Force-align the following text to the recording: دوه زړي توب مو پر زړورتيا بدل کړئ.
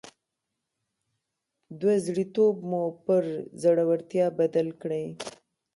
دوه 1.79 1.95
زړي 2.05 2.25
توب 2.35 2.55
مو 2.69 2.83
پر 3.05 3.23
زړورتيا 3.61 4.25
بدل 4.39 4.67
کړئ. 4.81 5.05